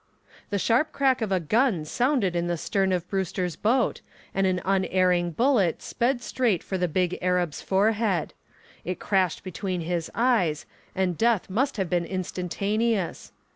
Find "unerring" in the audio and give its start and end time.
4.65-5.29